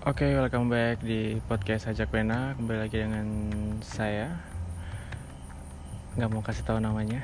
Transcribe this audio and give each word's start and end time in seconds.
Oke, 0.00 0.24
okay, 0.24 0.32
welcome 0.32 0.72
back 0.72 1.04
di 1.04 1.36
podcast 1.44 1.84
Ajak 1.84 2.08
Pena. 2.08 2.56
Kembali 2.56 2.88
lagi 2.88 3.04
dengan 3.04 3.28
saya. 3.84 4.32
Nggak 6.16 6.30
mau 6.32 6.40
kasih 6.40 6.64
tahu 6.64 6.80
namanya. 6.80 7.20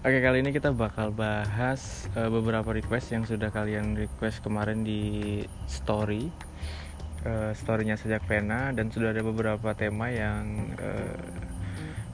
Oke, 0.00 0.16
okay, 0.16 0.20
kali 0.24 0.40
ini 0.40 0.56
kita 0.56 0.72
bakal 0.72 1.12
bahas 1.12 2.08
uh, 2.16 2.32
beberapa 2.32 2.72
request 2.72 3.12
yang 3.12 3.28
sudah 3.28 3.52
kalian 3.52 3.92
request 3.92 4.40
kemarin 4.40 4.88
di 4.88 5.44
story. 5.68 6.32
Uh, 7.28 7.52
storynya 7.52 8.00
Sajak 8.00 8.24
Pena 8.24 8.72
dan 8.72 8.88
sudah 8.88 9.12
ada 9.12 9.20
beberapa 9.20 9.76
tema 9.76 10.08
yang 10.08 10.72
uh, 10.80 11.20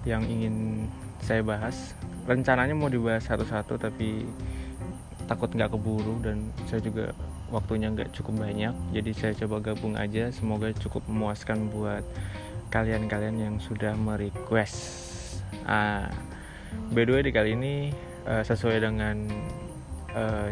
yang 0.02 0.26
ingin 0.26 0.90
saya 1.22 1.46
bahas. 1.46 1.94
Rencananya 2.26 2.74
mau 2.74 2.90
dibahas 2.90 3.30
satu-satu 3.30 3.78
tapi 3.78 4.26
takut 5.30 5.54
nggak 5.54 5.70
keburu 5.70 6.18
dan 6.18 6.50
saya 6.66 6.82
juga 6.82 7.14
waktunya 7.52 7.92
nggak 7.92 8.16
cukup 8.16 8.48
banyak 8.48 8.74
jadi 8.96 9.10
saya 9.12 9.32
coba 9.44 9.60
gabung 9.60 9.94
aja. 9.94 10.32
Semoga 10.32 10.72
cukup 10.72 11.04
memuaskan 11.06 11.68
buat 11.68 12.02
kalian-kalian 12.72 13.36
yang 13.36 13.56
sudah 13.60 13.92
merequest. 13.94 14.80
Ah 15.68 16.08
by 16.90 17.04
the 17.04 17.12
way 17.12 17.22
di 17.22 17.32
kali 17.32 17.52
ini 17.52 17.92
uh, 18.24 18.40
sesuai 18.40 18.80
dengan 18.80 19.28
uh, 20.16 20.50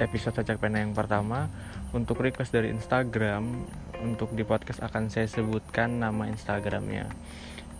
episode 0.00 0.36
cacak 0.40 0.60
pena 0.60 0.84
yang 0.84 0.92
pertama 0.92 1.48
untuk 1.96 2.20
request 2.22 2.54
dari 2.54 2.70
Instagram 2.70 3.66
untuk 4.00 4.32
di 4.32 4.44
podcast 4.44 4.80
akan 4.80 5.12
saya 5.12 5.28
sebutkan 5.28 6.00
nama 6.00 6.28
Instagramnya. 6.28 7.10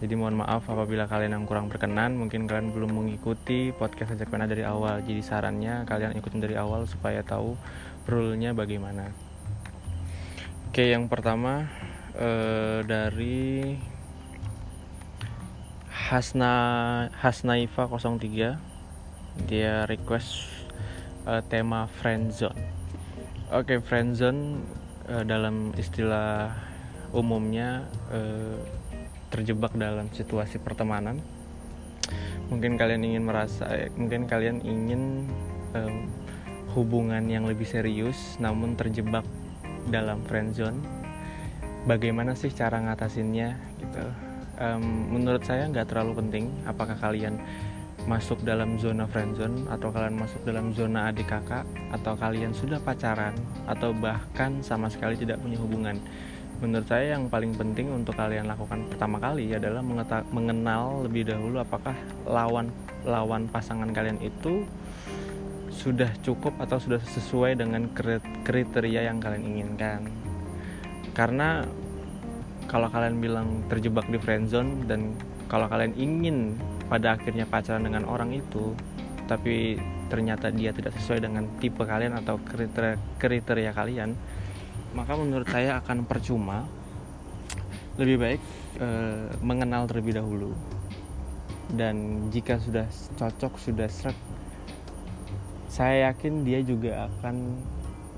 Jadi 0.01 0.17
mohon 0.17 0.41
maaf 0.41 0.65
apabila 0.65 1.05
kalian 1.05 1.37
yang 1.37 1.45
kurang 1.45 1.69
berkenan, 1.69 2.17
mungkin 2.17 2.49
kalian 2.49 2.73
belum 2.73 2.89
mengikuti 2.89 3.69
podcast 3.77 4.17
Ajak 4.17 4.33
Pena 4.33 4.49
dari 4.49 4.65
awal. 4.65 5.05
Jadi 5.05 5.21
sarannya 5.21 5.85
kalian 5.85 6.17
ikutin 6.17 6.41
dari 6.41 6.57
awal 6.57 6.89
supaya 6.89 7.21
tahu 7.21 7.53
rule-nya 8.11 8.51
bagaimana. 8.51 9.15
Oke, 10.67 10.91
yang 10.91 11.07
pertama 11.07 11.71
eh, 12.19 12.83
dari 12.83 13.79
Hasna 16.11 16.55
Hasnaifa 17.15 17.87
03 17.87 19.47
dia 19.47 19.87
request 19.87 20.51
eh, 21.31 21.43
tema 21.47 21.87
friendzone. 22.03 22.59
Oke, 23.55 23.79
friendzone 23.79 24.59
eh, 25.07 25.23
dalam 25.23 25.71
istilah 25.79 26.51
umumnya 27.15 27.87
eh, 28.11 28.59
terjebak 29.31 29.79
dalam 29.79 30.11
situasi 30.11 30.59
pertemanan 30.59 31.23
mungkin 32.51 32.75
kalian 32.75 33.07
ingin 33.07 33.25
merasa 33.25 33.71
eh, 33.71 33.89
mungkin 33.95 34.27
kalian 34.27 34.59
ingin 34.67 35.31
um, 35.73 36.11
hubungan 36.75 37.27
yang 37.27 37.47
lebih 37.47 37.67
serius 37.67 38.39
namun 38.39 38.79
terjebak 38.79 39.27
dalam 39.89 40.23
friendzone 40.27 40.79
bagaimana 41.89 42.37
sih 42.37 42.53
cara 42.53 42.81
ngatasinnya 42.81 43.57
gitu. 43.81 44.05
Um, 44.61 45.17
menurut 45.17 45.41
saya 45.41 45.65
nggak 45.73 45.89
terlalu 45.89 46.21
penting 46.21 46.53
apakah 46.69 46.93
kalian 47.01 47.41
masuk 48.05 48.41
dalam 48.45 48.81
zona 48.81 49.05
friendzone 49.09 49.69
atau 49.69 49.93
kalian 49.93 50.17
masuk 50.17 50.41
dalam 50.45 50.73
zona 50.73 51.13
adik 51.13 51.29
kakak 51.29 51.65
atau 51.93 52.17
kalian 52.17 52.53
sudah 52.53 52.81
pacaran 52.81 53.37
atau 53.69 53.93
bahkan 53.93 54.61
sama 54.65 54.89
sekali 54.89 55.17
tidak 55.17 55.41
punya 55.41 55.57
hubungan. 55.61 55.97
Menurut 56.61 56.85
saya 56.93 57.17
yang 57.17 57.33
paling 57.33 57.57
penting 57.57 57.89
untuk 57.89 58.21
kalian 58.21 58.45
lakukan 58.45 58.85
pertama 58.93 59.17
kali 59.17 59.49
adalah 59.57 59.81
mengenal 60.29 61.09
lebih 61.09 61.33
dahulu 61.33 61.57
apakah 61.57 61.97
lawan 62.29 62.69
lawan 63.09 63.49
pasangan 63.49 63.89
kalian 63.97 64.21
itu 64.21 64.69
sudah 65.81 66.13
cukup 66.21 66.53
atau 66.61 66.77
sudah 66.77 67.01
sesuai 67.01 67.57
dengan 67.57 67.89
kriteria 68.45 69.09
yang 69.09 69.17
kalian 69.17 69.45
inginkan. 69.49 70.05
Karena 71.17 71.65
kalau 72.69 72.93
kalian 72.93 73.17
bilang 73.17 73.65
terjebak 73.73 74.05
di 74.13 74.21
friendzone 74.21 74.85
dan 74.85 75.17
kalau 75.49 75.67
kalian 75.73 75.97
ingin 75.97 76.61
pada 76.93 77.17
akhirnya 77.17 77.49
pacaran 77.49 77.83
dengan 77.83 78.05
orang 78.05 78.37
itu 78.37 78.77
tapi 79.25 79.79
ternyata 80.11 80.51
dia 80.51 80.75
tidak 80.75 80.95
sesuai 80.99 81.23
dengan 81.23 81.47
tipe 81.63 81.83
kalian 81.87 82.19
atau 82.19 82.39
kriteria, 82.43 82.99
kriteria 83.19 83.71
kalian 83.75 84.15
maka 84.95 85.15
menurut 85.15 85.47
saya 85.47 85.79
akan 85.79 86.03
percuma 86.03 86.67
lebih 87.95 88.17
baik 88.19 88.43
e, 88.79 88.89
mengenal 89.43 89.87
terlebih 89.87 90.19
dahulu. 90.19 90.51
Dan 91.71 92.27
jika 92.35 92.59
sudah 92.59 92.91
cocok 93.15 93.55
sudah 93.63 93.87
seret 93.87 94.19
saya 95.71 96.11
yakin 96.11 96.43
dia 96.43 96.61
juga 96.67 97.07
akan 97.07 97.55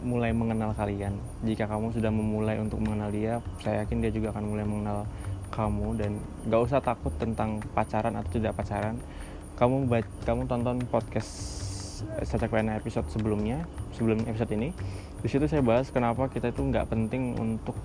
mulai 0.02 0.32
mengenal 0.32 0.72
kalian. 0.72 1.14
Jika 1.44 1.68
kamu 1.68 1.92
sudah 1.92 2.08
memulai 2.08 2.56
untuk 2.58 2.80
mengenal 2.80 3.12
dia 3.12 3.44
saya 3.60 3.84
yakin 3.84 4.00
dia 4.00 4.10
juga 4.10 4.32
akan 4.32 4.44
mulai 4.48 4.64
mengenal 4.64 5.04
kamu. 5.52 6.00
Dan 6.00 6.12
gak 6.48 6.60
usah 6.64 6.80
takut 6.80 7.12
tentang 7.20 7.60
pacaran 7.76 8.16
atau 8.16 8.30
tidak 8.32 8.56
pacaran. 8.56 8.96
Kamu 9.60 9.84
kamu 10.24 10.48
tonton 10.48 10.80
podcast 10.88 11.30
Sacak 12.24 12.50
Pena 12.50 12.80
episode 12.80 13.06
sebelumnya 13.12 13.68
sebelum 13.94 14.24
episode 14.24 14.50
ini. 14.56 14.72
Di 15.20 15.28
situ 15.28 15.44
saya 15.46 15.60
bahas 15.60 15.92
kenapa 15.92 16.26
kita 16.32 16.50
itu 16.50 16.66
nggak 16.66 16.88
penting 16.90 17.36
untuk 17.38 17.76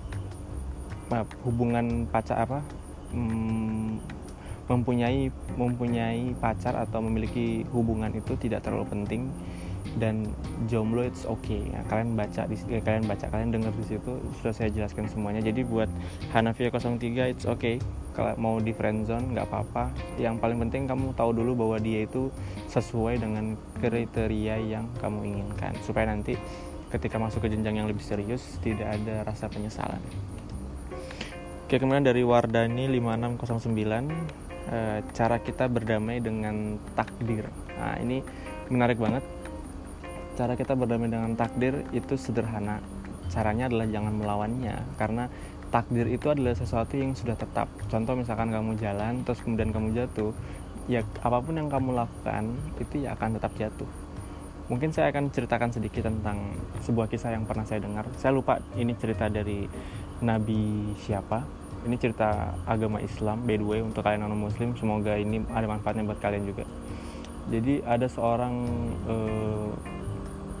hubungan 1.44 2.04
pacar 2.10 2.44
apa 2.44 2.60
hmm, 3.12 4.17
mempunyai 4.68 5.32
mempunyai 5.56 6.36
pacar 6.36 6.76
atau 6.76 7.00
memiliki 7.00 7.64
hubungan 7.72 8.12
itu 8.12 8.36
tidak 8.36 8.62
terlalu 8.62 8.86
penting. 8.88 9.32
Dan 9.96 10.30
jomblo 10.68 11.00
it's 11.00 11.24
okay. 11.24 11.64
Ya, 11.72 11.80
kalian 11.88 12.12
baca 12.12 12.44
di 12.44 12.60
eh, 12.68 12.84
kalian 12.84 13.08
baca 13.08 13.24
kalian 13.32 13.50
dengar 13.56 13.72
di 13.72 13.96
situ 13.96 14.20
sudah 14.38 14.52
saya 14.52 14.68
jelaskan 14.68 15.08
semuanya. 15.08 15.40
Jadi 15.40 15.64
buat 15.64 15.88
Hanafia 16.30 16.68
03 16.68 17.00
it's 17.32 17.48
okay. 17.48 17.80
Kalau 18.12 18.36
mau 18.36 18.60
di 18.60 18.76
friendzone 18.76 19.32
nggak 19.32 19.48
apa-apa. 19.48 19.90
Yang 20.20 20.38
paling 20.44 20.58
penting 20.68 20.86
kamu 20.86 21.16
tahu 21.16 21.32
dulu 21.32 21.66
bahwa 21.66 21.80
dia 21.80 22.04
itu 22.04 22.28
sesuai 22.68 23.24
dengan 23.24 23.56
kriteria 23.80 24.60
yang 24.60 24.86
kamu 25.00 25.24
inginkan. 25.24 25.72
Supaya 25.82 26.12
nanti 26.12 26.36
ketika 26.92 27.16
masuk 27.16 27.44
ke 27.44 27.48
jenjang 27.52 27.80
yang 27.80 27.88
lebih 27.88 28.04
serius 28.04 28.60
tidak 28.60 28.92
ada 28.92 29.24
rasa 29.24 29.48
penyesalan. 29.48 30.00
Oke 31.68 31.76
kemudian 31.76 32.00
dari 32.00 32.24
Wardani 32.24 32.88
5609 32.88 34.47
e, 34.68 34.78
cara 35.16 35.40
kita 35.40 35.66
berdamai 35.66 36.20
dengan 36.20 36.76
takdir. 36.92 37.48
Nah 37.76 37.96
ini 37.98 38.20
menarik 38.68 39.00
banget. 39.00 39.24
Cara 40.36 40.54
kita 40.54 40.78
berdamai 40.78 41.10
dengan 41.10 41.34
takdir 41.34 41.82
itu 41.90 42.14
sederhana. 42.14 42.78
Caranya 43.28 43.66
adalah 43.68 43.88
jangan 43.90 44.14
melawannya 44.14 44.76
karena 44.96 45.28
takdir 45.68 46.08
itu 46.08 46.32
adalah 46.32 46.56
sesuatu 46.56 46.96
yang 46.96 47.12
sudah 47.12 47.36
tetap. 47.36 47.68
Contoh 47.92 48.14
misalkan 48.16 48.48
kamu 48.48 48.78
jalan 48.80 49.24
terus 49.24 49.40
kemudian 49.44 49.72
kamu 49.74 49.92
jatuh 49.96 50.32
ya 50.88 51.04
apa 51.20 51.44
pun 51.44 51.52
yang 51.60 51.68
kamu 51.68 51.92
lakukan 51.92 52.56
itu 52.80 53.04
ya 53.04 53.12
akan 53.16 53.36
tetap 53.36 53.52
jatuh. 53.60 53.88
Mungkin 54.68 54.92
saya 54.92 55.08
akan 55.12 55.32
ceritakan 55.32 55.72
sedikit 55.72 56.08
tentang 56.08 56.52
sebuah 56.84 57.08
kisah 57.08 57.32
yang 57.32 57.48
pernah 57.48 57.64
saya 57.64 57.80
dengar. 57.80 58.04
Saya 58.20 58.36
lupa 58.36 58.60
ini 58.76 58.92
cerita 58.96 59.28
dari 59.28 59.64
nabi 60.20 60.92
siapa 60.98 61.46
ini 61.88 61.96
cerita 61.96 62.52
agama 62.68 63.00
Islam 63.00 63.48
by 63.48 63.56
the 63.56 63.66
way 63.66 63.80
untuk 63.80 64.04
kalian 64.04 64.28
non 64.28 64.36
muslim 64.36 64.76
semoga 64.76 65.16
ini 65.16 65.40
ada 65.48 65.64
manfaatnya 65.64 66.04
buat 66.04 66.20
kalian 66.20 66.44
juga. 66.44 66.68
Jadi 67.48 67.80
ada 67.80 68.04
seorang 68.04 68.54
uh, 69.08 69.72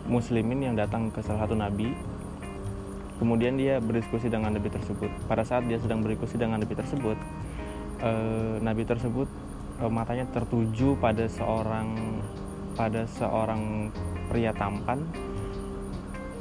muslimin 0.08 0.72
yang 0.72 0.74
datang 0.74 1.12
ke 1.12 1.20
salah 1.20 1.44
satu 1.44 1.52
nabi. 1.52 1.92
Kemudian 3.20 3.60
dia 3.60 3.76
berdiskusi 3.82 4.32
dengan 4.32 4.56
nabi 4.56 4.72
tersebut. 4.72 5.10
Pada 5.28 5.44
saat 5.44 5.68
dia 5.68 5.76
sedang 5.76 6.00
berdiskusi 6.00 6.40
dengan 6.40 6.64
nabi 6.64 6.72
tersebut 6.72 7.18
uh, 8.02 8.56
nabi 8.62 8.82
tersebut 8.86 9.28
uh, 9.82 9.90
matanya 9.90 10.26
tertuju 10.30 10.94
pada 10.98 11.26
seorang 11.26 11.88
pada 12.78 13.04
seorang 13.10 13.90
pria 14.30 14.54
tampan 14.54 15.02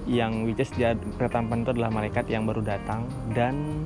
yang 0.07 0.47
which 0.47 0.61
is 0.61 0.71
dia 0.77 0.95
pria 1.19 1.27
tampan 1.27 1.65
itu 1.65 1.73
adalah 1.75 1.91
malaikat 1.91 2.29
yang 2.31 2.47
baru 2.47 2.63
datang 2.63 3.09
dan 3.35 3.85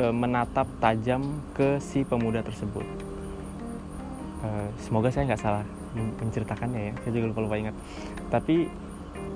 e, 0.00 0.04
menatap 0.08 0.64
tajam 0.80 1.44
ke 1.52 1.76
si 1.84 2.08
pemuda 2.08 2.40
tersebut. 2.40 2.86
E, 4.40 4.48
semoga 4.80 5.12
saya 5.12 5.28
nggak 5.28 5.42
salah 5.42 5.64
menceritakannya 6.22 6.80
ya, 6.80 6.92
saya 7.04 7.12
juga 7.12 7.26
lupa 7.36 7.40
lupa 7.44 7.56
ingat. 7.60 7.76
Tapi 8.32 8.70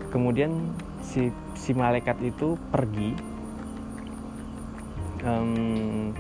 kemudian 0.08 0.72
si 1.04 1.28
si 1.52 1.76
malaikat 1.76 2.16
itu 2.24 2.56
pergi. 2.72 3.12
Um, 5.24 6.12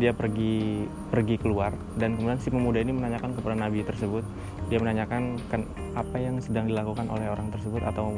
dia 0.00 0.16
pergi 0.16 0.88
pergi 1.12 1.36
keluar 1.36 1.76
dan 2.00 2.16
kemudian 2.16 2.40
si 2.40 2.48
pemuda 2.48 2.80
ini 2.80 2.96
menanyakan 2.96 3.36
kepada 3.36 3.52
nabi 3.52 3.84
tersebut 3.84 4.24
dia 4.72 4.80
menanyakan 4.80 5.36
kan 5.52 5.68
apa 5.92 6.16
yang 6.16 6.40
sedang 6.40 6.70
dilakukan 6.70 7.04
oleh 7.12 7.28
orang 7.28 7.52
tersebut 7.52 7.84
atau 7.84 8.16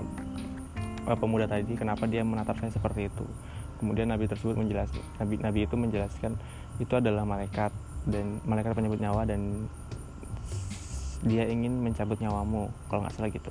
uh, 1.11 1.19
pemuda 1.19 1.51
tadi 1.51 1.75
kenapa 1.75 2.07
dia 2.07 2.23
menatap 2.23 2.63
saya 2.63 2.71
seperti 2.71 3.11
itu 3.11 3.27
kemudian 3.83 4.07
nabi 4.15 4.31
tersebut 4.31 4.55
menjelaskan 4.55 5.03
nabi 5.19 5.35
nabi 5.43 5.67
itu 5.67 5.75
menjelaskan 5.75 6.39
itu 6.79 6.93
adalah 6.95 7.27
malaikat 7.27 7.75
dan 8.07 8.39
malaikat 8.47 8.79
penyebut 8.79 9.03
nyawa 9.03 9.27
dan 9.27 9.67
dia 11.23 11.47
ingin 11.47 11.79
mencabut 11.79 12.19
nyawamu 12.19 12.67
kalau 12.91 13.07
nggak 13.07 13.15
salah 13.15 13.31
gitu. 13.31 13.51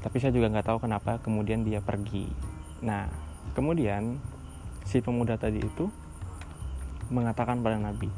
Tapi 0.00 0.16
saya 0.16 0.32
juga 0.32 0.48
nggak 0.48 0.64
tahu 0.64 0.78
kenapa 0.80 1.20
kemudian 1.20 1.60
dia 1.60 1.84
pergi. 1.84 2.24
Nah 2.80 3.04
kemudian 3.52 4.16
si 4.88 5.04
pemuda 5.04 5.36
tadi 5.36 5.60
itu 5.60 5.92
mengatakan 7.12 7.60
pada 7.60 7.76
Nabi 7.76 8.08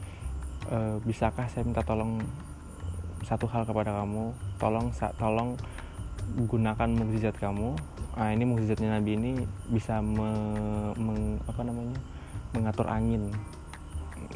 e, 0.71 1.03
bisakah 1.03 1.51
saya 1.51 1.67
minta 1.67 1.83
tolong 1.83 2.23
satu 3.27 3.51
hal 3.51 3.67
kepada 3.67 3.99
kamu? 3.99 4.31
Tolong 4.63 4.95
tolong 5.19 5.59
gunakan 6.47 6.87
mukjizat 6.87 7.35
kamu 7.35 7.75
nah 8.13 8.29
ini 8.29 8.45
mukjizatnya 8.45 9.01
Nabi 9.01 9.17
ini 9.17 9.31
bisa 9.73 10.05
me, 10.05 10.29
meng, 11.01 11.41
apa 11.49 11.61
namanya 11.65 11.97
mengatur 12.53 12.87
angin. 12.89 13.33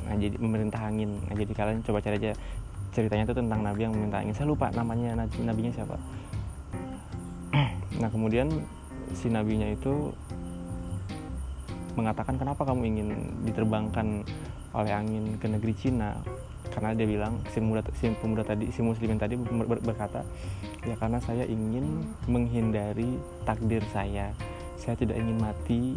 Nah 0.09 0.17
jadi 0.17 0.37
memerintah 0.41 0.81
angin. 0.81 1.21
Nah 1.29 1.35
jadi 1.37 1.53
kalian 1.53 1.85
coba 1.85 2.01
cari 2.01 2.17
aja 2.17 2.33
ceritanya 2.97 3.29
itu 3.29 3.37
tentang 3.37 3.61
Nabi 3.61 3.85
yang 3.85 3.93
meminta 3.93 4.25
angin. 4.25 4.33
Saya 4.33 4.49
lupa 4.49 4.73
namanya 4.73 5.13
nabi 5.21 5.45
nabinya 5.45 5.73
siapa. 5.77 5.97
Nah 8.01 8.09
kemudian 8.13 8.49
si 9.17 9.33
nabinya 9.33 9.69
itu 9.73 10.13
mengatakan 11.97 12.37
kenapa 12.37 12.69
kamu 12.69 12.83
ingin 12.93 13.09
diterbangkan 13.49 14.25
oleh 14.77 14.93
angin 14.93 15.41
ke 15.41 15.49
negeri 15.49 15.73
Cina 15.73 16.21
karena 16.77 16.93
dia 16.93 17.09
bilang 17.09 17.41
si 17.49 17.57
pemuda 17.57 17.81
si 17.97 18.13
pemuda 18.21 18.45
tadi 18.45 18.69
si 18.69 18.85
muslimin 18.85 19.17
tadi 19.17 19.41
ber, 19.41 19.81
berkata 19.81 20.29
ya 20.85 20.93
karena 21.01 21.17
saya 21.25 21.49
ingin 21.49 22.05
menghindari 22.29 23.17
takdir 23.49 23.81
saya. 23.97 24.37
Saya 24.77 24.93
tidak 25.01 25.17
ingin 25.17 25.41
mati 25.41 25.97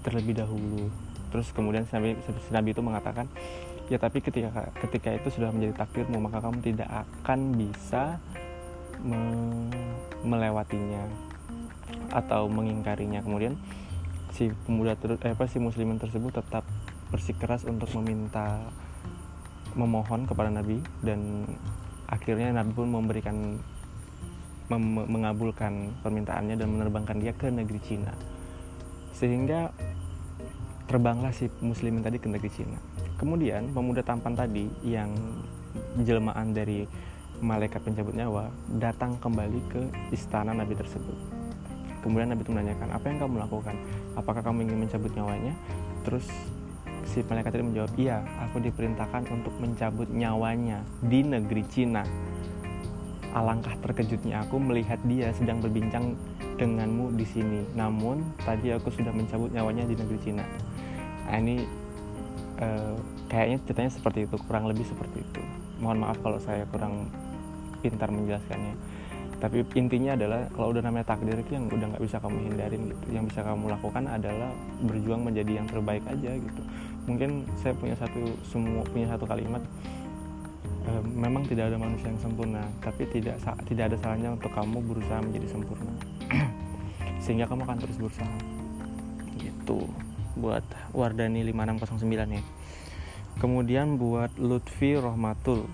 terlebih 0.00 0.40
dahulu. 0.40 0.88
Terus 1.28 1.52
kemudian 1.52 1.84
si 1.84 1.92
nabi, 1.92 2.16
si 2.16 2.48
nabi 2.48 2.72
itu 2.72 2.80
mengatakan 2.80 3.28
ya 3.92 4.00
tapi 4.00 4.24
ketika 4.24 4.72
ketika 4.88 5.12
itu 5.12 5.28
sudah 5.28 5.52
menjadi 5.52 5.84
takdirmu 5.84 6.16
maka 6.16 6.40
kamu 6.40 6.64
tidak 6.64 6.88
akan 6.88 7.60
bisa 7.60 8.16
me, 9.04 9.20
melewatinya 10.24 11.12
atau 12.08 12.48
mengingkarinya. 12.48 13.20
Kemudian 13.20 13.60
si 14.32 14.48
pemuda 14.64 14.96
ter, 14.96 15.12
eh, 15.20 15.36
apa 15.36 15.44
si 15.44 15.60
muslimin 15.60 16.00
tersebut 16.00 16.40
tetap 16.40 16.64
bersikeras 17.12 17.68
untuk 17.68 17.92
meminta 18.00 18.64
memohon 19.76 20.24
kepada 20.24 20.48
Nabi 20.48 20.80
dan 21.04 21.44
akhirnya 22.08 22.56
Nabi 22.56 22.72
pun 22.72 22.88
memberikan 22.88 23.60
mem, 24.72 24.84
mengabulkan 25.06 25.94
permintaannya 26.00 26.56
dan 26.56 26.68
menerbangkan 26.72 27.20
dia 27.20 27.36
ke 27.36 27.52
negeri 27.52 27.78
Cina. 27.84 28.12
Sehingga 29.12 29.70
terbanglah 30.88 31.30
si 31.30 31.52
muslimin 31.60 32.02
tadi 32.02 32.16
ke 32.16 32.26
negeri 32.26 32.50
Cina. 32.50 32.78
Kemudian 33.20 33.72
pemuda 33.72 34.00
tampan 34.00 34.36
tadi 34.36 34.68
yang 34.84 35.12
jelmaan 36.00 36.56
dari 36.56 36.88
malaikat 37.40 37.84
pencabut 37.84 38.16
nyawa 38.16 38.48
datang 38.80 39.20
kembali 39.20 39.60
ke 39.68 39.80
istana 40.12 40.56
Nabi 40.56 40.72
tersebut. 40.72 41.16
Kemudian 42.00 42.30
Nabi 42.30 42.46
itu 42.46 42.52
menanyakan 42.54 42.88
apa 42.94 43.04
yang 43.10 43.18
kamu 43.18 43.34
lakukan? 43.44 43.76
Apakah 44.14 44.40
kamu 44.40 44.68
ingin 44.68 44.78
mencabut 44.86 45.10
nyawanya? 45.12 45.52
Terus 46.06 46.24
si 47.06 47.22
malaikat 47.24 47.54
tadi 47.54 47.64
menjawab, 47.64 47.92
iya, 47.96 48.20
aku 48.42 48.58
diperintahkan 48.60 49.30
untuk 49.30 49.54
mencabut 49.62 50.10
nyawanya 50.10 50.82
di 51.06 51.22
negeri 51.22 51.62
Cina. 51.70 52.02
Alangkah 53.32 53.76
terkejutnya 53.84 54.42
aku 54.42 54.58
melihat 54.58 54.98
dia 55.06 55.30
sedang 55.36 55.62
berbincang 55.62 56.18
denganmu 56.56 57.14
di 57.14 57.26
sini. 57.28 57.60
Namun 57.76 58.24
tadi 58.42 58.72
aku 58.74 58.90
sudah 58.90 59.12
mencabut 59.12 59.52
nyawanya 59.52 59.86
di 59.86 59.94
negeri 59.94 60.18
Cina. 60.24 60.44
Nah, 61.26 61.36
ini 61.38 61.62
uh, 62.58 62.96
kayaknya 63.30 63.58
ceritanya 63.64 63.92
seperti 63.92 64.18
itu, 64.24 64.36
kurang 64.44 64.66
lebih 64.66 64.84
seperti 64.88 65.20
itu. 65.20 65.42
Mohon 65.78 66.08
maaf 66.08 66.18
kalau 66.24 66.40
saya 66.40 66.64
kurang 66.72 67.12
pintar 67.84 68.08
menjelaskannya 68.08 68.95
tapi 69.36 69.60
intinya 69.76 70.16
adalah 70.16 70.48
kalau 70.56 70.72
udah 70.72 70.80
namanya 70.80 71.12
takdir 71.12 71.36
itu 71.36 71.52
yang 71.52 71.68
udah 71.68 71.92
nggak 71.92 72.04
bisa 72.08 72.16
kamu 72.24 72.36
hindarin 72.48 72.82
gitu. 72.88 73.06
Yang 73.12 73.24
bisa 73.32 73.40
kamu 73.44 73.64
lakukan 73.68 74.04
adalah 74.08 74.50
berjuang 74.80 75.22
menjadi 75.28 75.52
yang 75.60 75.68
terbaik 75.68 76.04
aja 76.08 76.30
gitu. 76.40 76.62
Mungkin 77.04 77.44
saya 77.60 77.76
punya 77.76 77.96
satu 78.00 78.32
semua 78.48 78.80
punya 78.88 79.12
satu 79.12 79.28
kalimat 79.28 79.60
e, 80.88 80.92
memang 81.04 81.44
tidak 81.44 81.68
ada 81.68 81.76
manusia 81.76 82.08
yang 82.08 82.18
sempurna 82.18 82.64
tapi 82.80 83.04
tidak 83.12 83.36
tidak 83.68 83.84
ada 83.92 83.96
salahnya 84.00 84.32
untuk 84.32 84.50
kamu 84.56 84.80
berusaha 84.88 85.20
menjadi 85.20 85.46
sempurna. 85.52 85.92
Sehingga 87.24 87.44
kamu 87.44 87.68
akan 87.68 87.76
terus 87.76 87.96
berusaha. 88.00 88.36
Gitu. 89.36 89.84
Buat 90.40 90.64
Wardani 90.96 91.44
5609 91.52 92.40
ya. 92.40 92.42
Kemudian 93.36 94.00
buat 94.00 94.32
Lutfi 94.40 94.96
Rohmatul 94.96 95.68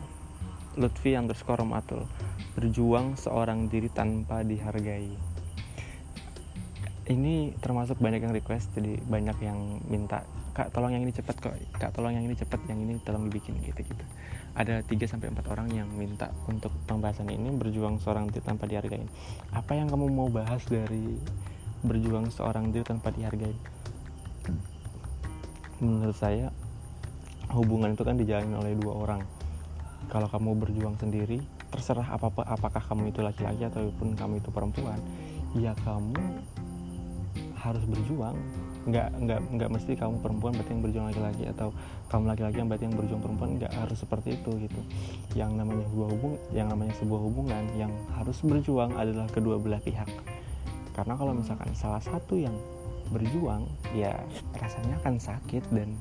Lutfi 0.79 1.17
underscore 1.19 1.61
Rohmatul 1.61 2.09
berjuang 2.57 3.17
seorang 3.17 3.69
diri 3.69 3.89
tanpa 3.93 4.45
dihargai. 4.45 5.13
Ini 7.03 7.59
termasuk 7.59 7.99
banyak 7.99 8.25
yang 8.25 8.33
request 8.33 8.73
jadi 8.79 8.97
banyak 9.05 9.37
yang 9.43 9.83
minta 9.91 10.23
kak 10.53 10.71
tolong 10.71 10.93
yang 10.95 11.03
ini 11.03 11.13
cepat 11.13 11.37
kok. 11.41 11.57
Kak 11.77 11.93
tolong 11.93 12.15
yang 12.15 12.25
ini 12.25 12.37
cepat 12.39 12.61
yang 12.69 12.79
ini 12.81 13.01
tolong 13.03 13.29
dibikin 13.29 13.57
gitu 13.65 13.85
gitu 13.85 14.05
ada 14.53 14.85
3 14.85 14.93
sampai 15.09 15.33
empat 15.33 15.49
orang 15.49 15.73
yang 15.73 15.89
minta 15.89 16.29
untuk 16.45 16.77
pembahasan 16.85 17.33
ini 17.33 17.57
berjuang 17.57 17.97
seorang 18.05 18.29
diri 18.29 18.45
tanpa 18.45 18.69
dihargai. 18.69 19.09
Apa 19.57 19.73
yang 19.81 19.89
kamu 19.89 20.13
mau 20.13 20.29
bahas 20.29 20.61
dari 20.69 21.17
berjuang 21.83 22.29
seorang 22.29 22.71
diri 22.71 22.85
tanpa 22.85 23.11
dihargai 23.11 23.57
menurut 25.83 26.15
saya 26.15 26.55
hubungan 27.51 27.99
itu 27.99 28.07
kan 28.07 28.15
dijalani 28.15 28.55
oleh 28.55 28.73
dua 28.79 28.95
orang 29.03 29.21
kalau 30.11 30.27
kamu 30.27 30.59
berjuang 30.59 30.97
sendiri 30.99 31.39
terserah 31.71 32.05
apa 32.15 32.29
apa 32.33 32.43
apakah 32.47 32.83
kamu 32.85 33.15
itu 33.15 33.21
laki-laki 33.25 33.67
ataupun 33.69 34.19
kamu 34.19 34.43
itu 34.43 34.51
perempuan 34.53 35.01
ya 35.57 35.77
kamu 35.85 36.17
harus 37.63 37.85
berjuang. 37.87 38.35
Nggak 38.83 39.09
nggak 39.23 39.41
nggak 39.55 39.71
mesti 39.71 39.95
kamu 39.95 40.19
perempuan 40.19 40.53
berarti 40.59 40.71
yang 40.75 40.83
berjuang 40.83 41.07
laki-laki 41.15 41.45
atau 41.47 41.69
kamu 42.11 42.25
laki-laki 42.35 42.57
yang 42.59 42.69
berarti 42.69 42.85
yang 42.91 42.97
berjuang 42.99 43.23
perempuan 43.23 43.51
nggak 43.63 43.73
harus 43.79 43.99
seperti 44.03 44.29
itu 44.35 44.51
gitu. 44.67 44.81
Yang 45.39 45.51
namanya 45.63 45.85
sebuah 45.87 46.09
hubung 46.11 46.35
yang 46.51 46.67
namanya 46.67 46.95
sebuah 46.99 47.21
hubungan 47.23 47.65
yang 47.79 47.93
harus 48.19 48.39
berjuang 48.43 48.91
adalah 48.99 49.31
kedua 49.31 49.57
belah 49.63 49.79
pihak. 49.79 50.11
Karena 50.93 51.15
kalau 51.15 51.33
misalkan 51.33 51.71
salah 51.79 52.03
satu 52.03 52.35
yang 52.35 52.53
berjuang 53.15 53.71
ya 53.95 54.19
rasanya 54.59 54.99
akan 55.05 55.17
sakit 55.23 55.63
dan 55.71 55.95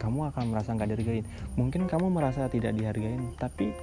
kamu 0.00 0.32
akan 0.32 0.44
merasa 0.48 0.72
nggak 0.72 0.88
dihargain. 0.96 1.26
Mungkin 1.60 1.84
kamu 1.84 2.08
merasa 2.08 2.48
tidak 2.48 2.72
dihargain 2.72 3.36
tapi 3.36 3.76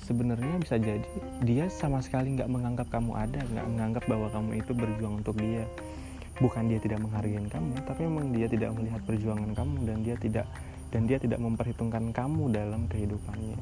sebenarnya 0.00 0.56
bisa 0.60 0.80
jadi 0.80 1.04
dia 1.44 1.68
sama 1.68 2.00
sekali 2.00 2.36
nggak 2.36 2.48
menganggap 2.48 2.88
kamu 2.88 3.12
ada 3.12 3.40
nggak 3.44 3.66
menganggap 3.68 4.04
bahwa 4.08 4.28
kamu 4.32 4.50
itu 4.64 4.72
berjuang 4.72 5.20
untuk 5.20 5.36
dia. 5.36 5.68
Bukan 6.40 6.66
dia 6.66 6.80
tidak 6.80 7.04
menghargai 7.04 7.44
kamu 7.46 7.72
tapi 7.84 8.00
memang 8.08 8.32
dia 8.32 8.48
tidak 8.48 8.72
melihat 8.72 9.00
perjuangan 9.04 9.52
kamu 9.52 9.76
dan 9.84 9.96
dia 10.00 10.16
tidak 10.16 10.46
dan 10.88 11.04
dia 11.04 11.18
tidak 11.20 11.38
memperhitungkan 11.44 12.10
kamu 12.10 12.48
dalam 12.48 12.88
kehidupannya. 12.88 13.60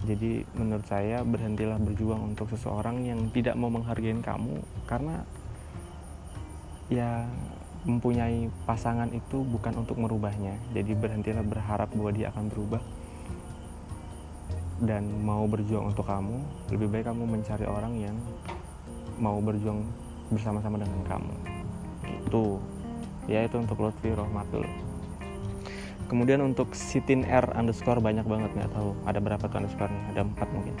Jadi 0.00 0.48
menurut 0.56 0.86
saya 0.88 1.20
berhentilah 1.20 1.76
berjuang 1.76 2.32
untuk 2.32 2.48
seseorang 2.48 3.04
yang 3.04 3.28
tidak 3.36 3.52
mau 3.54 3.68
menghargai 3.68 4.16
kamu 4.24 4.64
karena 4.88 5.28
ya 6.88 7.28
mempunyai 7.84 8.52
pasangan 8.68 9.08
itu 9.12 9.44
bukan 9.44 9.84
untuk 9.84 9.96
merubahnya. 9.96 10.56
Jadi 10.76 10.92
berhentilah 10.96 11.44
berharap 11.44 11.88
bahwa 11.92 12.10
dia 12.12 12.28
akan 12.32 12.48
berubah. 12.52 12.82
Dan 14.80 15.24
mau 15.24 15.44
berjuang 15.44 15.92
untuk 15.92 16.08
kamu 16.08 16.40
lebih 16.72 16.88
baik 16.88 17.12
kamu 17.12 17.24
mencari 17.28 17.68
orang 17.68 17.92
yang 18.00 18.16
mau 19.20 19.36
berjuang 19.40 19.84
bersama-sama 20.32 20.80
dengan 20.80 21.00
kamu. 21.04 21.34
Itu. 22.24 22.60
Ya 23.28 23.44
itu 23.44 23.60
untuk 23.60 23.76
Lutfi 23.84 24.10
Rohmatul 24.10 24.64
kemudian 26.10 26.42
untuk 26.42 26.74
sitin 26.74 27.22
R 27.22 27.54
underscore 27.54 28.02
banyak 28.02 28.26
banget 28.26 28.50
nggak 28.58 28.74
tahu 28.74 28.98
ada 29.06 29.22
berapa 29.22 29.46
tuh 29.46 29.62
underscore 29.62 29.94
nya 29.94 30.02
ada 30.10 30.20
empat 30.26 30.48
mungkin. 30.50 30.74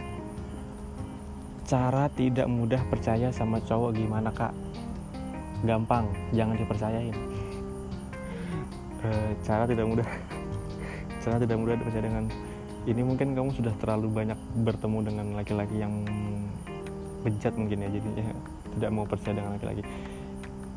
Cara 1.70 2.10
tidak 2.10 2.50
mudah 2.50 2.82
percaya 2.90 3.30
sama 3.30 3.62
cowok 3.62 3.94
gimana 3.94 4.34
kak 4.34 4.50
gampang 5.64 6.08
jangan 6.32 6.56
dipercayain. 6.56 7.16
E, 9.00 9.08
cara 9.44 9.64
tidak 9.64 9.86
mudah. 9.88 10.08
Cara 11.20 11.36
tidak 11.36 11.56
mudah 11.60 11.76
dipercaya 11.76 12.04
dengan 12.08 12.24
ini 12.88 13.04
mungkin 13.04 13.36
kamu 13.36 13.52
sudah 13.52 13.74
terlalu 13.76 14.08
banyak 14.08 14.38
bertemu 14.64 14.98
dengan 15.04 15.26
laki-laki 15.36 15.76
yang 15.84 15.92
bejat 17.20 17.52
mungkin 17.52 17.84
ya 17.84 17.88
jadinya 17.92 18.32
tidak 18.76 18.90
mau 18.90 19.04
percaya 19.04 19.36
dengan 19.36 19.52
laki-laki. 19.60 19.84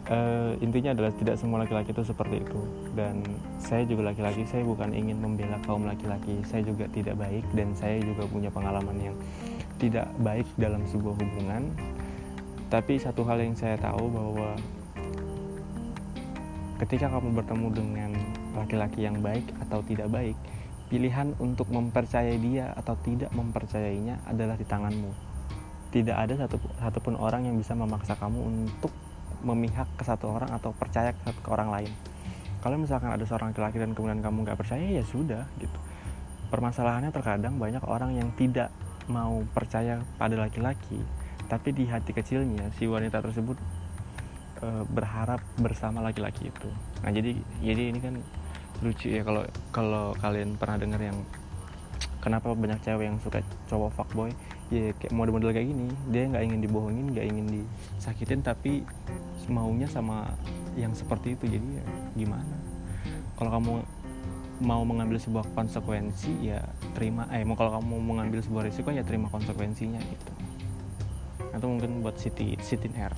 Uh, 0.04 0.52
intinya 0.60 0.92
adalah 0.92 1.16
tidak 1.16 1.40
semua 1.40 1.64
laki-laki 1.64 1.96
itu 1.96 2.04
seperti 2.04 2.44
itu. 2.44 2.60
Dan 2.92 3.24
saya 3.56 3.88
juga 3.88 4.12
laki-laki 4.12 4.44
saya 4.44 4.68
bukan 4.68 4.92
ingin 4.92 5.16
membela 5.16 5.56
kaum 5.64 5.88
laki-laki. 5.88 6.44
Saya 6.44 6.68
juga 6.68 6.92
tidak 6.92 7.16
baik 7.16 7.48
dan 7.56 7.72
saya 7.72 8.04
juga 8.04 8.28
punya 8.28 8.52
pengalaman 8.52 9.00
yang 9.00 9.16
tidak 9.80 10.12
baik 10.20 10.48
dalam 10.60 10.84
sebuah 10.92 11.16
hubungan 11.16 11.72
tapi 12.74 12.98
satu 12.98 13.22
hal 13.30 13.38
yang 13.38 13.54
saya 13.54 13.78
tahu 13.78 14.10
bahwa 14.10 14.58
ketika 16.82 17.06
kamu 17.06 17.38
bertemu 17.38 17.68
dengan 17.70 18.12
laki-laki 18.58 19.06
yang 19.06 19.22
baik 19.22 19.46
atau 19.62 19.86
tidak 19.86 20.10
baik 20.10 20.34
pilihan 20.90 21.38
untuk 21.38 21.70
mempercayai 21.70 22.34
dia 22.42 22.74
atau 22.74 22.98
tidak 23.06 23.30
mempercayainya 23.30 24.18
adalah 24.26 24.58
di 24.58 24.66
tanganmu. 24.66 25.14
Tidak 25.94 26.18
ada 26.18 26.34
satu 26.34 26.58
satupun 26.82 27.14
orang 27.14 27.46
yang 27.46 27.62
bisa 27.62 27.78
memaksa 27.78 28.18
kamu 28.18 28.42
untuk 28.42 28.90
memihak 29.46 29.86
ke 29.94 30.02
satu 30.02 30.34
orang 30.34 30.50
atau 30.50 30.74
percaya 30.74 31.14
ke, 31.14 31.30
ke 31.30 31.50
orang 31.54 31.70
lain. 31.70 31.94
Kalau 32.66 32.82
misalkan 32.82 33.14
ada 33.14 33.22
seorang 33.22 33.54
laki-laki 33.54 33.78
dan 33.78 33.94
kemudian 33.94 34.26
kamu 34.26 34.50
nggak 34.50 34.58
percaya 34.58 34.82
ya 34.82 35.06
sudah 35.06 35.46
gitu. 35.62 35.78
Permasalahannya 36.50 37.14
terkadang 37.14 37.62
banyak 37.62 37.86
orang 37.86 38.18
yang 38.18 38.34
tidak 38.34 38.74
mau 39.06 39.46
percaya 39.54 40.02
pada 40.18 40.42
laki-laki 40.42 41.23
tapi 41.48 41.76
di 41.76 41.86
hati 41.88 42.12
kecilnya 42.16 42.72
si 42.78 42.88
wanita 42.88 43.20
tersebut 43.20 43.58
e, 44.64 44.68
berharap 44.90 45.44
bersama 45.60 46.00
laki-laki 46.00 46.50
itu. 46.50 46.70
Nah 47.04 47.12
jadi 47.12 47.36
jadi 47.60 47.84
ini 47.94 48.00
kan 48.00 48.16
lucu 48.84 49.12
ya 49.12 49.22
kalau 49.24 49.44
kalau 49.72 50.06
kalian 50.20 50.60
pernah 50.60 50.78
dengar 50.80 51.00
yang 51.00 51.18
kenapa 52.20 52.52
banyak 52.56 52.80
cewek 52.84 53.06
yang 53.08 53.18
suka 53.20 53.44
cowok 53.68 53.92
fuckboy? 53.96 54.32
Ya 54.72 54.96
kayak 54.98 55.14
model-model 55.14 55.54
kayak 55.54 55.68
gini. 55.70 55.88
Dia 56.10 56.32
nggak 56.32 56.44
ingin 56.48 56.60
dibohongin 56.64 57.06
nggak 57.14 57.26
ingin 57.28 57.46
disakitin 57.62 58.42
tapi 58.42 58.88
maunya 59.52 59.86
sama 59.86 60.32
yang 60.80 60.96
seperti 60.96 61.36
itu. 61.36 61.60
Jadi 61.60 61.68
ya 61.80 61.86
gimana? 62.16 62.56
Kalau 63.38 63.52
kamu 63.52 63.74
mau 64.64 64.86
mengambil 64.88 65.20
sebuah 65.20 65.44
konsekuensi 65.58 66.48
ya 66.54 66.64
terima 66.96 67.28
eh 67.34 67.44
mau 67.44 67.58
kalau 67.60 67.82
kamu 67.82 68.00
mengambil 68.00 68.40
sebuah 68.40 68.70
risiko 68.70 68.94
ya 68.94 69.04
terima 69.04 69.28
konsekuensinya 69.28 70.00
gitu 70.00 70.32
atau 71.54 71.70
mungkin 71.70 72.02
buat 72.02 72.18
city 72.18 72.58
sitin 72.60 72.92
air. 72.98 73.14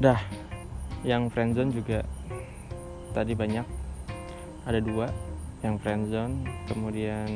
Dah 0.00 0.18
yang 1.04 1.28
friendzone 1.28 1.70
juga 1.70 2.02
tadi 3.12 3.36
banyak. 3.36 3.66
Ada 4.64 4.80
dua 4.80 5.12
yang 5.60 5.76
friendzone 5.76 6.46
kemudian 6.70 7.28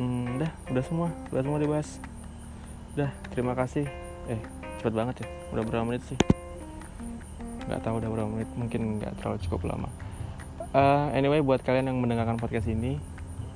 hmm, 0.00 0.40
udah 0.40 0.50
udah 0.72 0.84
semua 0.84 1.08
udah 1.30 1.42
semua 1.46 1.58
dibahas. 1.62 1.90
Udah 2.98 3.10
terima 3.30 3.54
kasih. 3.54 3.86
Eh 4.26 4.40
cepet 4.82 4.94
banget 4.96 5.22
ya 5.22 5.26
udah 5.54 5.62
berapa 5.62 5.84
menit 5.86 6.02
sih? 6.10 6.18
Nggak 7.70 7.86
tahu 7.86 8.02
udah 8.02 8.10
berapa 8.10 8.28
menit 8.30 8.50
mungkin 8.58 8.98
nggak 8.98 9.20
terlalu 9.20 9.38
cukup 9.46 9.70
lama. 9.70 9.88
Uh, 10.70 11.10
anyway 11.12 11.42
buat 11.42 11.66
kalian 11.66 11.90
yang 11.90 11.98
mendengarkan 11.98 12.38
podcast 12.38 12.70
ini 12.70 13.02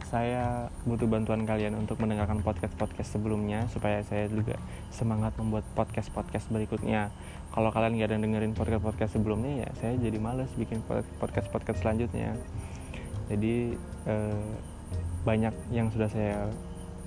saya 0.04 0.68
butuh 0.84 1.08
bantuan 1.08 1.48
kalian 1.48 1.74
untuk 1.80 1.96
mendengarkan 1.98 2.44
podcast-podcast 2.44 3.16
sebelumnya 3.16 3.64
supaya 3.72 4.04
saya 4.04 4.28
juga 4.28 4.60
semangat 4.92 5.32
membuat 5.40 5.64
podcast-podcast 5.72 6.52
berikutnya. 6.52 7.08
Kalau 7.50 7.72
kalian 7.72 7.96
gak 7.96 8.12
ada 8.12 8.18
dengerin 8.20 8.52
podcast-podcast 8.52 9.16
sebelumnya 9.16 9.64
ya 9.64 9.70
saya 9.80 9.94
jadi 9.96 10.18
males 10.20 10.52
bikin 10.54 10.84
podcast-podcast 11.18 11.80
selanjutnya. 11.80 12.36
Jadi 13.32 13.74
eh, 14.04 14.48
banyak 15.24 15.54
yang 15.72 15.88
sudah 15.88 16.12
saya 16.12 16.52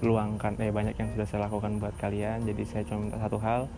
luangkan, 0.01 0.57
eh 0.61 0.73
banyak 0.73 0.97
yang 0.97 1.09
sudah 1.13 1.25
saya 1.29 1.39
lakukan 1.45 1.77
buat 1.77 1.93
kalian. 2.01 2.45
Jadi 2.45 2.63
saya 2.65 2.83
cuma 2.89 3.09
minta 3.09 3.17
satu 3.21 3.37
hal, 3.41 3.69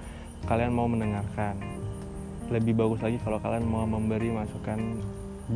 kalian 0.48 0.72
mau 0.72 0.88
mendengarkan. 0.88 1.60
Lebih 2.50 2.74
bagus 2.74 3.04
lagi 3.04 3.20
kalau 3.22 3.38
kalian 3.44 3.68
mau 3.68 3.84
memberi 3.86 4.32
masukan 4.32 4.80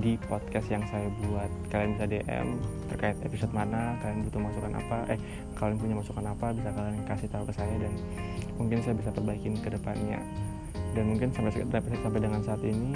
di 0.01 0.17
podcast 0.25 0.65
yang 0.73 0.81
saya 0.89 1.05
buat. 1.27 1.51
Kalian 1.69 1.93
bisa 1.93 2.05
DM 2.09 2.47
terkait 2.89 3.17
episode 3.21 3.53
mana 3.53 3.93
kalian 4.01 4.25
butuh 4.25 4.41
masukan 4.41 4.73
apa 4.73 4.97
eh 5.13 5.19
kalian 5.53 5.77
punya 5.77 5.95
masukan 5.99 6.25
apa 6.25 6.47
bisa 6.55 6.69
kalian 6.73 6.97
kasih 7.05 7.29
tahu 7.29 7.43
ke 7.45 7.53
saya 7.53 7.75
dan 7.77 7.93
mungkin 8.57 8.81
saya 8.81 8.95
bisa 8.97 9.13
perbaikin 9.13 9.53
ke 9.61 9.69
depannya. 9.69 10.17
Dan 10.97 11.13
mungkin 11.13 11.29
sampai 11.33 11.53
sampai 12.01 12.21
dengan 12.21 12.41
saat 12.41 12.61
ini 12.65 12.93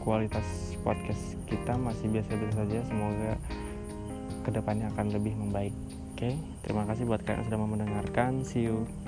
kualitas 0.00 0.76
podcast 0.80 1.36
kita 1.48 1.76
masih 1.76 2.08
biasa-biasa 2.08 2.56
saja. 2.64 2.78
Semoga 2.88 3.32
ke 4.42 4.50
depannya 4.54 4.88
akan 4.96 5.06
lebih 5.12 5.36
membaik. 5.36 5.74
Oke 6.16 6.38
terima 6.64 6.88
kasih 6.88 7.04
buat 7.04 7.20
kalian 7.26 7.44
yang 7.44 7.46
sudah 7.52 7.60
mendengarkan. 7.60 8.32
See 8.46 8.68
you 8.72 9.01